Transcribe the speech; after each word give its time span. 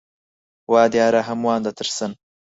وا 0.71 0.83
دیارە 0.93 1.21
هەمووان 1.27 1.59
دەترسن. 1.67 2.11